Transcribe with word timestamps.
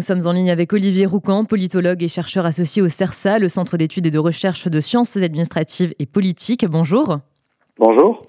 nous 0.00 0.06
sommes 0.06 0.26
en 0.26 0.32
ligne 0.32 0.50
avec 0.50 0.72
Olivier 0.72 1.04
Roucan, 1.04 1.44
politologue 1.44 2.02
et 2.02 2.08
chercheur 2.08 2.46
associé 2.46 2.80
au 2.80 2.88
CERSA, 2.88 3.38
le 3.38 3.50
Centre 3.50 3.76
d'études 3.76 4.06
et 4.06 4.10
de 4.10 4.18
recherche 4.18 4.66
de 4.66 4.80
sciences 4.80 5.18
administratives 5.18 5.92
et 5.98 6.06
politiques. 6.06 6.64
Bonjour. 6.64 7.18
Bonjour. 7.78 8.24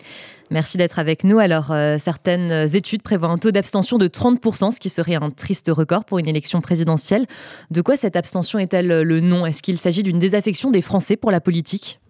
Merci 0.49 0.77
d'être 0.77 0.99
avec 0.99 1.23
nous. 1.23 1.39
Alors, 1.39 1.71
euh, 1.71 1.95
certaines 1.97 2.75
études 2.75 3.03
prévoient 3.03 3.29
un 3.29 3.37
taux 3.37 3.51
d'abstention 3.51 3.97
de 3.97 4.09
30%, 4.09 4.71
ce 4.71 4.81
qui 4.81 4.89
serait 4.89 5.15
un 5.15 5.29
triste 5.29 5.71
record 5.73 6.03
pour 6.03 6.19
une 6.19 6.27
élection 6.27 6.59
présidentielle. 6.59 7.25
De 7.69 7.81
quoi 7.81 7.95
cette 7.95 8.17
abstention 8.17 8.59
est-elle 8.59 8.87
le 8.87 9.19
nom? 9.21 9.45
Est-ce 9.45 9.63
qu'il 9.63 9.77
s'agit 9.77 10.03
d'une 10.03 10.19
désaffection 10.19 10.71
des 10.71 10.81
Français 10.81 11.15
pour 11.15 11.31
la 11.31 11.39
politique? 11.39 12.00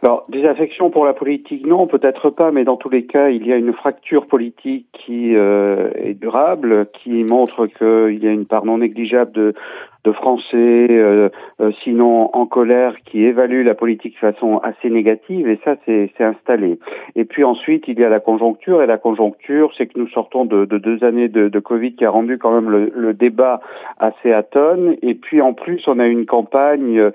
Alors, 0.00 0.26
désaffection 0.28 0.90
pour 0.90 1.04
la 1.04 1.12
politique, 1.12 1.66
non, 1.66 1.88
peut-être 1.88 2.30
pas, 2.30 2.52
mais 2.52 2.62
dans 2.62 2.76
tous 2.76 2.88
les 2.88 3.04
cas, 3.04 3.30
il 3.30 3.44
y 3.44 3.52
a 3.52 3.56
une 3.56 3.72
fracture 3.72 4.26
politique 4.26 4.86
qui 4.92 5.34
euh, 5.34 5.90
est 5.96 6.14
durable, 6.14 6.86
qui 6.92 7.24
montre 7.24 7.66
qu'il 7.66 8.22
y 8.22 8.28
a 8.28 8.30
une 8.30 8.46
part 8.46 8.64
non 8.64 8.78
négligeable 8.78 9.32
de, 9.32 9.54
de 10.04 10.12
Français, 10.12 10.86
euh, 10.90 11.28
euh, 11.60 11.72
sinon 11.82 12.30
en 12.32 12.46
colère, 12.46 12.94
qui 13.04 13.24
évaluent 13.24 13.64
la 13.64 13.74
politique 13.74 14.14
de 14.14 14.32
façon 14.32 14.58
assez 14.58 14.90
négative, 14.90 15.48
et 15.48 15.58
ça, 15.64 15.74
c'est 15.84 16.10
installé. 16.20 16.78
Et 17.16 17.24
puis 17.24 17.42
ensuite, 17.42 17.84
il 17.88 17.98
y 17.98 18.04
a 18.04 18.08
la 18.08 18.20
conjoncture, 18.20 18.82
et 18.82 18.86
la 18.86 18.98
conjoncture, 18.98 19.72
c'est 19.76 19.86
que 19.86 19.98
nous 19.98 20.08
sortons 20.08 20.44
de, 20.44 20.64
de 20.64 20.78
deux 20.78 21.02
années 21.02 21.28
de, 21.28 21.48
de, 21.48 21.58
Covid 21.58 21.94
qui 21.94 22.04
a 22.04 22.10
rendu 22.10 22.38
quand 22.38 22.52
même 22.52 22.70
le, 22.70 22.92
le, 22.94 23.12
débat 23.12 23.60
assez 23.98 24.32
atone, 24.32 24.96
et 25.02 25.14
puis 25.14 25.40
en 25.40 25.52
plus, 25.52 25.82
on 25.88 25.98
a 25.98 26.06
une 26.06 26.26
campagne, 26.26 26.98
euh, 26.98 27.10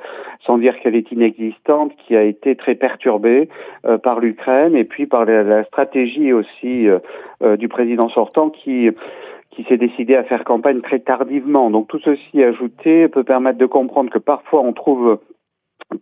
sans 0.45 0.57
dire 0.57 0.77
qu'elle 0.79 0.95
est 0.95 1.11
inexistante, 1.11 1.93
qui 2.05 2.17
a 2.17 2.23
été 2.23 2.55
très 2.55 2.75
perturbée 2.75 3.47
par 4.03 4.19
l'Ukraine, 4.19 4.75
et 4.75 4.83
puis 4.83 5.05
par 5.05 5.25
la, 5.25 5.43
la 5.43 5.63
stratégie 5.63 6.33
aussi 6.33 6.87
du 7.57 7.67
président 7.67 8.09
sortant 8.09 8.49
qui 8.49 8.89
qui 9.55 9.63
s'est 9.65 9.77
décidé 9.77 10.15
à 10.15 10.23
faire 10.23 10.43
campagne 10.43 10.81
très 10.81 10.99
tardivement. 10.99 11.69
Donc 11.69 11.87
tout 11.87 11.99
ceci 12.03 12.43
ajouté 12.43 13.07
peut 13.07 13.23
permettre 13.23 13.57
de 13.57 13.65
comprendre 13.65 14.09
que 14.09 14.19
parfois 14.19 14.61
on 14.61 14.73
trouve 14.73 15.19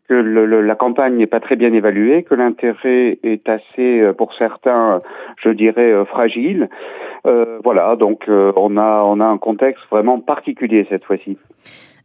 que 0.07 0.13
la 0.13 0.75
campagne 0.75 1.17
n'est 1.17 1.27
pas 1.27 1.39
très 1.39 1.55
bien 1.55 1.73
évaluée, 1.73 2.23
que 2.23 2.35
l'intérêt 2.35 3.19
est 3.23 3.47
assez, 3.49 3.99
euh, 3.99 4.13
pour 4.13 4.33
certains, 4.35 5.01
je 5.43 5.49
dirais, 5.49 5.91
euh, 5.91 6.05
fragile. 6.05 6.69
Euh, 7.25 7.59
voilà, 7.63 7.95
donc 7.95 8.23
on 8.27 8.77
a 8.77 9.03
on 9.03 9.19
a 9.19 9.25
un 9.25 9.37
contexte 9.37 9.83
vraiment 9.91 10.19
particulier 10.19 10.87
cette 10.89 11.03
fois-ci. 11.03 11.37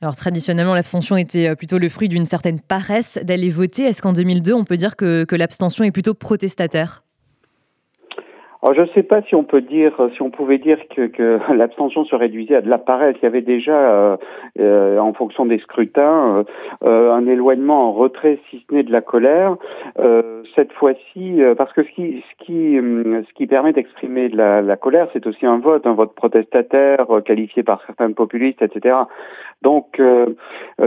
Alors 0.02 0.14
traditionnellement, 0.14 0.74
l'abstention 0.74 1.17
était 1.17 1.56
plutôt 1.56 1.78
le 1.78 1.89
fruit 1.89 2.08
d'une 2.08 2.27
certaine 2.27 2.61
paresse 2.61 3.19
d'aller 3.22 3.48
voter. 3.48 3.84
Est-ce 3.84 4.02
qu'en 4.02 4.12
2002, 4.12 4.52
on 4.52 4.64
peut 4.64 4.77
dire 4.77 4.97
que 4.97 5.24
l'abstention 5.34 5.84
est 5.84 5.92
plutôt 5.92 6.12
protestataire? 6.12 7.05
Alors, 8.67 8.75
je 8.75 8.83
ne 8.83 8.95
sais 8.97 9.05
pas 9.05 9.22
si 9.22 9.36
on 9.36 9.45
peut 9.45 9.61
dire, 9.61 9.92
si 10.17 10.22
on 10.22 10.31
pouvait 10.31 10.59
dire 10.59 10.78
que, 10.89 11.06
que 11.06 11.39
l'abstention 11.55 12.05
se 12.05 12.17
réduisait 12.17 12.56
à 12.56 12.61
de 12.61 12.69
la 12.69 12.78
paresse. 12.78 13.14
Il 13.23 13.23
y 13.23 13.27
avait 13.27 13.41
déjà, 13.41 13.78
euh, 13.78 14.17
euh, 14.58 14.98
en 14.98 15.12
fonction 15.12 15.47
des 15.47 15.61
scrutins, 15.61 16.45
euh, 16.83 17.12
un 17.12 17.28
éloignement 17.28 17.91
en 17.91 17.92
retrait, 17.92 18.41
si 18.50 18.64
ce 18.69 18.75
n'est 18.75 18.83
de 18.83 18.91
la 18.91 19.03
colère. 19.03 19.56
cette 20.56 20.73
fois-ci, 20.73 21.41
parce 21.56 21.73
que 21.75 21.84
ce 21.84 21.91
qui, 21.91 22.25
ce 22.28 22.45
qui, 22.45 22.77
ce 22.77 23.33
qui 23.34 23.47
permet 23.47 23.73
d'exprimer 23.73 24.31
de 24.31 24.36
la, 24.36 24.62
la 24.62 24.77
colère, 24.77 25.06
c'est 25.12 25.27
aussi 25.28 25.47
un 25.47 25.58
vote, 25.58 25.86
un 25.86 25.92
vote 25.92 26.14
protestataire 26.14 27.06
qualifié 27.25 27.62
par 27.62 27.84
certains 27.86 28.11
populistes, 28.12 28.62
etc. 28.62 28.97
Donc, 29.62 30.01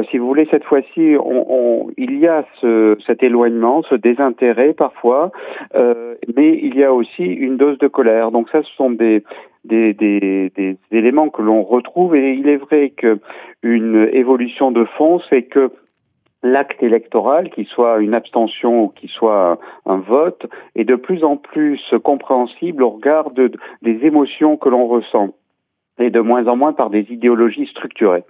si 0.09 0.17
vous 0.17 0.27
voulez, 0.27 0.47
cette 0.51 0.63
fois-ci, 0.63 1.15
on, 1.19 1.45
on, 1.49 1.87
il 1.97 2.19
y 2.19 2.27
a 2.27 2.45
ce, 2.59 2.97
cet 3.05 3.21
éloignement, 3.23 3.83
ce 3.83 3.95
désintérêt 3.95 4.73
parfois, 4.73 5.31
mais 5.73 6.59
il 6.61 6.75
y 6.75 6.83
a 6.83 6.93
aussi 6.93 7.23
une 7.23 7.57
de 7.77 7.87
colère. 7.87 8.31
Donc 8.31 8.49
ça, 8.49 8.63
ce 8.63 8.73
sont 8.75 8.91
des, 8.91 9.23
éléments 10.91 11.29
que 11.29 11.41
l'on 11.41 11.63
retrouve 11.63 12.15
et 12.15 12.33
il 12.33 12.47
est 12.47 12.57
vrai 12.57 12.91
qu'une 12.91 14.09
évolution 14.11 14.71
de 14.71 14.85
fond, 14.97 15.21
c'est 15.29 15.43
que 15.43 15.71
l'acte 16.41 16.81
électoral, 16.81 17.49
qu'il 17.49 17.67
soit 17.67 17.99
une 17.99 18.13
abstention 18.13 18.85
ou 18.85 18.87
qu'il 18.89 19.09
soit 19.09 19.59
un 19.85 19.97
vote, 19.97 20.45
est 20.75 20.85
de 20.85 20.95
plus 20.95 21.23
en 21.23 21.37
plus 21.37 21.81
compréhensible 22.03 22.83
au 22.83 22.91
regard 22.91 23.31
de, 23.31 23.51
des 23.81 23.99
émotions 24.05 24.57
que 24.57 24.69
l'on 24.69 24.87
ressent 24.87 25.33
et 25.99 26.09
de 26.09 26.19
moins 26.21 26.47
en 26.47 26.55
moins 26.55 26.73
par 26.73 26.89
des 26.89 27.05
idéologies 27.09 27.67
structurées. 27.67 28.23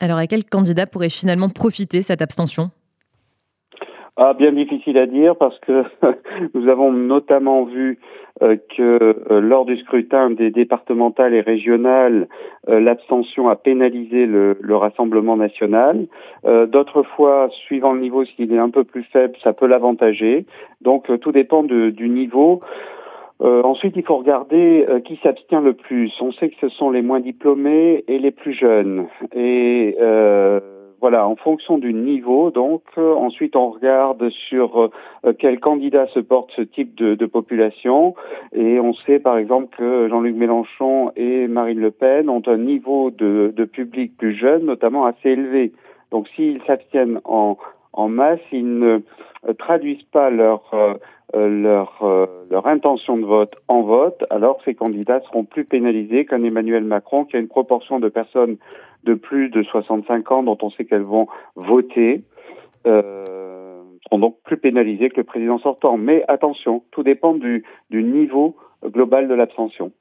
Alors 0.00 0.18
à 0.18 0.26
quel 0.26 0.44
candidat 0.44 0.86
pourrait 0.86 1.08
finalement 1.08 1.48
profiter 1.48 2.02
cette 2.02 2.22
abstention? 2.22 2.70
Ah, 4.24 4.34
bien 4.34 4.52
difficile 4.52 4.98
à 4.98 5.06
dire 5.06 5.34
parce 5.34 5.58
que 5.60 5.82
nous 6.54 6.68
avons 6.68 6.92
notamment 6.92 7.64
vu 7.64 7.98
euh, 8.40 8.56
que 8.76 9.16
euh, 9.30 9.40
lors 9.40 9.64
du 9.64 9.76
scrutin 9.78 10.30
des 10.30 10.50
départementales 10.50 11.34
et 11.34 11.40
régionales, 11.40 12.28
euh, 12.68 12.78
l'abstention 12.78 13.48
a 13.48 13.56
pénalisé 13.56 14.26
le, 14.26 14.56
le 14.60 14.76
Rassemblement 14.76 15.36
national. 15.36 16.06
D'autres 16.44 17.02
fois, 17.02 17.48
suivant 17.66 17.92
le 17.92 18.00
niveau, 18.00 18.24
s'il 18.24 18.52
est 18.52 18.58
un 18.58 18.70
peu 18.70 18.84
plus 18.84 19.04
faible, 19.12 19.34
ça 19.42 19.52
peut 19.52 19.66
l'avantager. 19.66 20.46
Donc 20.80 21.10
tout 21.20 21.32
dépend 21.32 21.62
du 21.62 22.08
niveau. 22.08 22.60
ensuite, 23.40 23.94
il 23.96 24.04
faut 24.04 24.16
regarder 24.16 24.86
qui 25.04 25.18
s'abstient 25.22 25.62
le 25.62 25.74
plus. 25.74 26.12
On 26.20 26.32
sait 26.32 26.48
que 26.48 26.56
ce 26.60 26.68
sont 26.68 26.90
les 26.90 27.02
moins 27.02 27.20
diplômés 27.20 28.04
et 28.08 28.18
les 28.18 28.32
plus 28.32 28.54
jeunes. 28.54 29.06
Et 29.34 29.96
voilà, 31.02 31.26
en 31.26 31.34
fonction 31.34 31.78
du 31.78 31.92
niveau, 31.92 32.52
donc 32.52 32.82
euh, 32.96 33.12
ensuite 33.14 33.56
on 33.56 33.70
regarde 33.70 34.30
sur 34.48 34.90
euh, 35.24 35.32
quel 35.36 35.58
candidat 35.58 36.06
se 36.14 36.20
porte 36.20 36.52
ce 36.54 36.62
type 36.62 36.94
de, 36.94 37.16
de, 37.16 37.26
population 37.26 38.14
et 38.52 38.78
on 38.78 38.94
sait 38.94 39.18
par 39.18 39.36
exemple 39.36 39.76
que 39.76 40.08
Jean-Luc 40.08 40.36
Mélenchon 40.36 41.10
et 41.16 41.48
Marine 41.48 41.80
Le 41.80 41.90
Pen 41.90 42.30
ont 42.30 42.42
un 42.46 42.56
niveau 42.56 43.10
de, 43.10 43.52
de 43.54 43.64
public 43.64 44.16
plus 44.16 44.36
jeune, 44.36 44.64
notamment 44.64 45.04
assez 45.04 45.30
élevé. 45.30 45.72
Donc 46.12 46.28
s'ils 46.36 46.62
s'abstiennent 46.68 47.20
en, 47.24 47.56
en 47.92 48.08
masse, 48.08 48.40
ils 48.52 48.78
ne 48.78 49.00
euh, 49.48 49.52
traduisent 49.58 50.06
pas 50.12 50.30
leur 50.30 50.70
leur, 51.34 52.04
leur 52.50 52.66
intention 52.66 53.16
de 53.16 53.24
vote 53.24 53.54
en 53.66 53.80
vote, 53.80 54.22
alors 54.28 54.60
ces 54.66 54.74
candidats 54.74 55.22
seront 55.22 55.44
plus 55.44 55.64
pénalisés 55.64 56.26
qu'un 56.26 56.42
Emmanuel 56.42 56.84
Macron 56.84 57.24
qui 57.24 57.36
a 57.36 57.38
une 57.38 57.48
proportion 57.48 58.00
de 58.00 58.10
personnes 58.10 58.58
de 59.04 59.14
plus 59.14 59.48
de 59.48 59.62
65 59.62 60.30
ans 60.30 60.42
dont 60.42 60.58
on 60.62 60.70
sait 60.70 60.84
qu'elles 60.84 61.00
vont 61.00 61.28
voter 61.56 62.22
euh, 62.86 63.82
seront 64.04 64.18
donc 64.18 64.36
plus 64.44 64.56
pénalisées 64.56 65.08
que 65.10 65.18
le 65.18 65.24
président 65.24 65.58
sortant. 65.58 65.96
Mais 65.96 66.24
attention, 66.28 66.82
tout 66.90 67.02
dépend 67.02 67.34
du, 67.34 67.64
du 67.90 68.02
niveau 68.02 68.56
global 68.84 69.28
de 69.28 69.34
l'abstention. 69.34 69.92